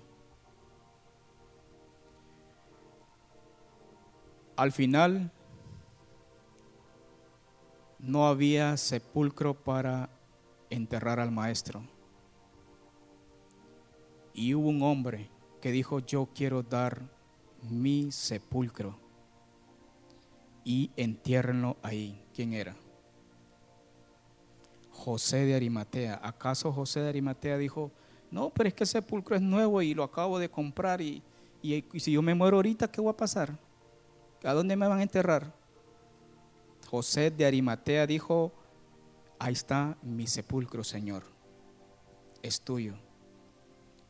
[4.55, 5.31] Al final,
[7.99, 10.09] no había sepulcro para
[10.69, 11.83] enterrar al maestro.
[14.33, 15.29] Y hubo un hombre
[15.61, 17.01] que dijo, yo quiero dar
[17.69, 18.97] mi sepulcro
[20.63, 22.23] y entiérrenlo ahí.
[22.33, 22.75] ¿Quién era?
[24.91, 26.19] José de Arimatea.
[26.23, 27.91] ¿Acaso José de Arimatea dijo,
[28.31, 31.21] no, pero es que el sepulcro es nuevo y lo acabo de comprar y,
[31.61, 33.57] y si yo me muero ahorita, ¿qué va a pasar?
[34.43, 35.58] ¿A dónde me van a enterrar?
[36.89, 38.51] José de Arimatea dijo,
[39.37, 41.21] ahí está mi sepulcro, Señor,
[42.41, 42.95] es tuyo,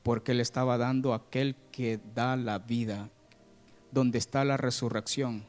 [0.01, 3.09] porque le estaba dando aquel que da la vida,
[3.91, 5.43] donde está la resurrección.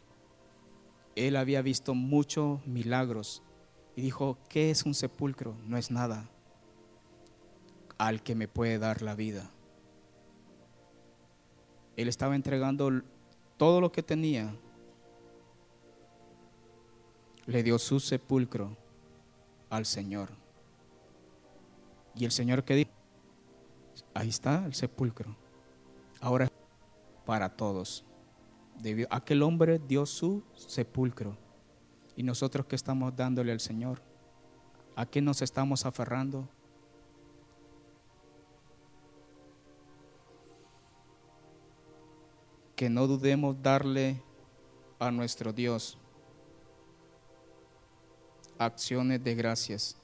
[1.15, 3.45] Él había visto muchos milagros
[3.95, 5.55] y dijo, ¿qué es un sepulcro?
[5.67, 6.29] No es nada
[7.97, 9.53] al que me puede dar la vida.
[11.97, 12.91] Él estaba entregando
[13.57, 14.53] todo lo que tenía
[17.47, 18.77] le dio su sepulcro
[19.69, 20.31] al Señor.
[22.15, 22.91] Y el Señor que dijo,
[24.15, 25.37] ahí está el sepulcro.
[26.21, 26.49] Ahora
[27.25, 28.05] para todos.
[29.11, 31.37] aquel hombre dio su sepulcro.
[32.17, 34.03] Y nosotros que estamos dándole al Señor,
[34.97, 36.49] ¿a qué nos estamos aferrando?
[42.75, 44.21] Que no dudemos darle
[44.99, 46.00] a nuestro Dios
[48.61, 49.97] acciones de gracias.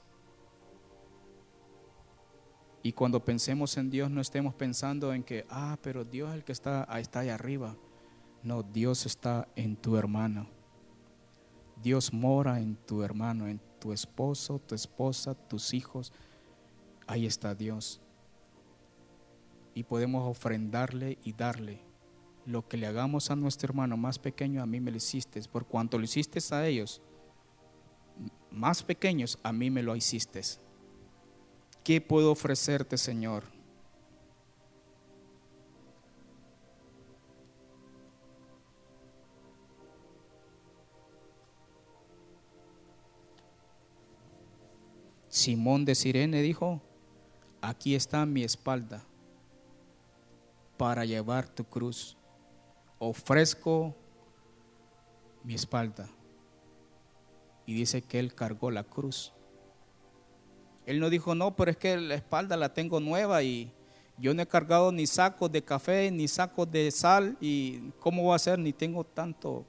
[2.82, 6.44] Y cuando pensemos en Dios no estemos pensando en que, ah, pero Dios es el
[6.44, 7.76] que está, está ahí arriba.
[8.42, 10.46] No, Dios está en tu hermano.
[11.82, 16.12] Dios mora en tu hermano, en tu esposo, tu esposa, tus hijos.
[17.06, 18.00] Ahí está Dios.
[19.74, 21.82] Y podemos ofrendarle y darle
[22.46, 25.42] lo que le hagamos a nuestro hermano más pequeño, a mí me lo hiciste.
[25.50, 27.02] Por cuanto lo hiciste a ellos,
[28.56, 30.40] más pequeños, a mí me lo hiciste.
[31.84, 33.44] ¿Qué puedo ofrecerte, Señor?
[45.28, 46.80] Simón de Sirene dijo,
[47.60, 49.04] aquí está mi espalda
[50.78, 52.16] para llevar tu cruz.
[52.98, 53.94] Ofrezco
[55.44, 56.15] mi espalda
[57.66, 59.32] y dice que Él cargó la cruz
[60.86, 63.72] Él no dijo, no, pero es que la espalda la tengo nueva y
[64.18, 68.32] yo no he cargado ni sacos de café, ni sacos de sal y cómo voy
[68.32, 69.66] a hacer, ni tengo tanto.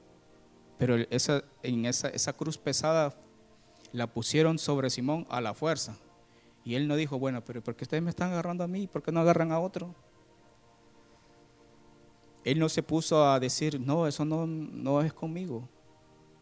[0.78, 3.14] Pero esa, en esa, esa cruz pesada
[3.92, 5.98] la pusieron sobre Simón a la fuerza.
[6.64, 8.88] Y él no dijo, bueno, pero ¿por qué ustedes me están agarrando a mí?
[8.88, 9.94] ¿Por qué no agarran a otro?
[12.44, 15.68] Él no se puso a decir, no, eso no, no es conmigo.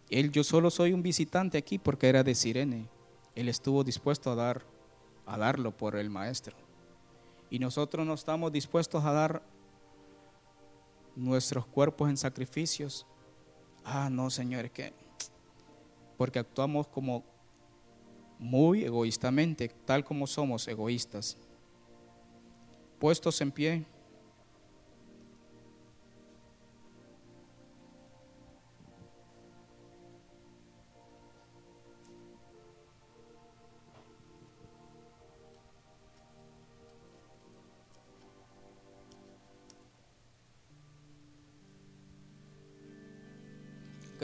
[0.09, 2.87] Él, yo solo soy un visitante aquí porque era de Sirene.
[3.33, 4.63] Él estuvo dispuesto a dar,
[5.25, 6.55] a darlo por el maestro.
[7.49, 9.43] Y nosotros no estamos dispuestos a dar
[11.15, 13.05] nuestros cuerpos en sacrificios.
[13.83, 14.93] Ah, no, señores, que
[16.17, 17.23] porque actuamos como
[18.39, 21.37] muy egoístamente, tal como somos egoístas.
[22.99, 23.85] Puestos en pie.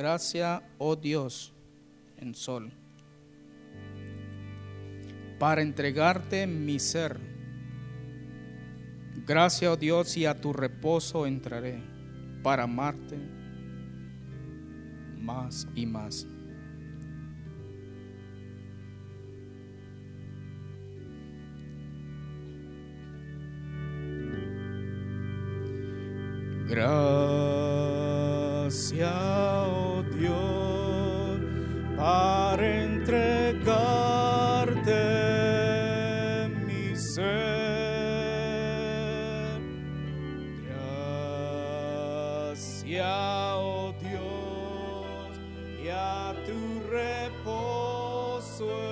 [0.01, 1.53] Gracias, oh Dios,
[2.17, 2.71] en sol,
[5.37, 7.19] para entregarte mi ser.
[9.27, 11.83] Gracias, oh Dios, y a tu reposo entraré
[12.41, 13.19] para amarte
[15.19, 16.25] más y más.
[26.67, 27.21] Gracias,
[31.97, 33.61] para entregarte
[43.57, 45.37] oh Dios,
[45.83, 48.90] y a tu reposo